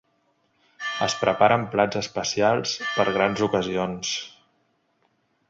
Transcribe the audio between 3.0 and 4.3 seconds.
a grans ocasions.